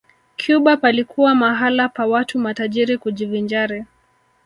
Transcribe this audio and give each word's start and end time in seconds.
Cuba 0.45 0.77
palikuwa 0.77 1.35
mahala 1.35 1.89
pa 1.89 2.05
watu 2.05 2.39
matajiri 2.39 2.97
kujivinjari 2.97 3.85